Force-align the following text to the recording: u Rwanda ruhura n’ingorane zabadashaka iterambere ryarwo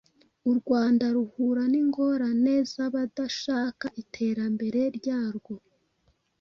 u 0.49 0.53
Rwanda 0.59 1.05
ruhura 1.15 1.63
n’ingorane 1.71 2.55
zabadashaka 2.73 3.87
iterambere 4.01 4.81
ryarwo 4.97 5.53